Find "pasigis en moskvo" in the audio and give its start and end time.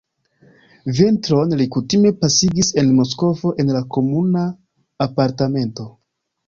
2.23-3.55